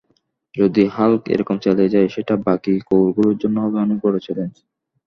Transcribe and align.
যদি 0.55 0.83
হাল্ক 0.87 1.21
এরকম 1.33 1.57
চালিয়ে 1.57 1.93
যায়, 1.95 2.07
সেটা 2.07 2.33
বাকি 2.45 2.73
কুকুরগুলোর 2.79 3.35
জন্য 3.37 3.55
হবে 3.63 3.77
অনেক 3.79 3.97
বড় 4.05 4.17
চ্যালেঞ্জ। 4.19 4.55